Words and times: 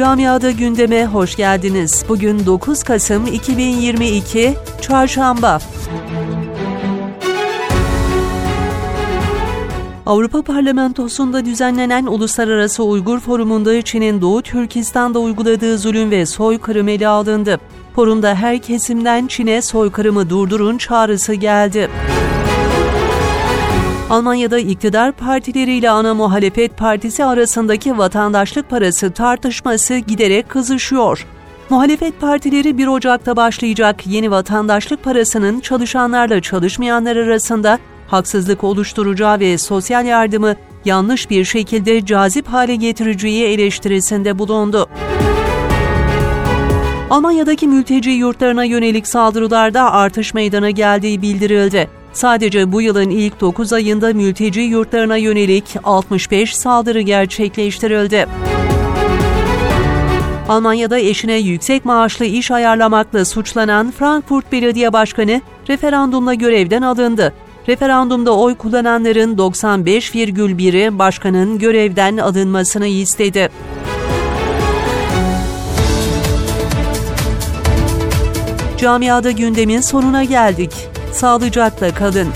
Camiada 0.00 0.50
gündeme 0.50 1.06
hoş 1.06 1.36
geldiniz. 1.36 2.04
Bugün 2.08 2.46
9 2.46 2.82
Kasım 2.82 3.26
2022 3.26 4.54
Çarşamba. 4.80 5.58
Avrupa 10.06 10.42
Parlamentosu'nda 10.42 11.44
düzenlenen 11.44 12.06
Uluslararası 12.06 12.84
Uygur 12.84 13.20
Forumu'nda 13.20 13.82
Çin'in 13.82 14.20
Doğu 14.20 14.42
Türkistan'da 14.42 15.18
uyguladığı 15.18 15.78
zulüm 15.78 16.10
ve 16.10 16.26
soykırım 16.26 16.88
ele 16.88 17.08
alındı. 17.08 17.60
Forumda 17.94 18.34
her 18.34 18.58
kesimden 18.58 19.26
Çin'e 19.26 19.62
soykırımı 19.62 20.30
durdurun 20.30 20.78
çağrısı 20.78 21.34
geldi. 21.34 21.90
Almanya'da 24.10 24.58
iktidar 24.58 25.12
partileriyle 25.12 25.90
ana 25.90 26.14
muhalefet 26.14 26.76
partisi 26.76 27.24
arasındaki 27.24 27.98
vatandaşlık 27.98 28.70
parası 28.70 29.10
tartışması 29.10 29.96
giderek 29.96 30.48
kızışıyor. 30.48 31.26
Muhalefet 31.70 32.20
partileri 32.20 32.78
1 32.78 32.86
Ocak'ta 32.86 33.36
başlayacak 33.36 34.06
yeni 34.06 34.30
vatandaşlık 34.30 35.04
parasının 35.04 35.60
çalışanlarla 35.60 36.40
çalışmayanlar 36.40 37.16
arasında 37.16 37.78
haksızlık 38.06 38.64
oluşturacağı 38.64 39.40
ve 39.40 39.58
sosyal 39.58 40.06
yardımı 40.06 40.56
yanlış 40.84 41.30
bir 41.30 41.44
şekilde 41.44 42.06
cazip 42.06 42.48
hale 42.48 42.76
getireceği 42.76 43.44
eleştirisinde 43.44 44.38
bulundu. 44.38 44.88
Almanya'daki 47.10 47.68
mülteci 47.68 48.10
yurtlarına 48.10 48.64
yönelik 48.64 49.06
saldırılarda 49.06 49.92
artış 49.92 50.34
meydana 50.34 50.70
geldiği 50.70 51.22
bildirildi. 51.22 51.99
Sadece 52.12 52.72
bu 52.72 52.82
yılın 52.82 53.10
ilk 53.10 53.40
9 53.40 53.72
ayında 53.72 54.12
mülteci 54.12 54.60
yurtlarına 54.60 55.16
yönelik 55.16 55.76
65 55.84 56.56
saldırı 56.56 57.00
gerçekleştirildi. 57.00 58.26
Almanya'da 60.48 60.98
eşine 60.98 61.34
yüksek 61.34 61.84
maaşlı 61.84 62.24
iş 62.24 62.50
ayarlamakla 62.50 63.24
suçlanan 63.24 63.90
Frankfurt 63.90 64.52
Belediye 64.52 64.92
Başkanı 64.92 65.40
referandumla 65.68 66.34
görevden 66.34 66.82
alındı. 66.82 67.32
Referandumda 67.68 68.36
oy 68.36 68.54
kullananların 68.54 69.36
95,1'i 69.36 70.98
başkanın 70.98 71.58
görevden 71.58 72.16
alınmasını 72.16 72.86
istedi. 72.86 73.50
Camiada 78.78 79.30
gündemin 79.30 79.80
sonuna 79.80 80.24
geldik. 80.24 80.89
Sağlıcakla 81.12 81.94
kalın. 81.94 82.28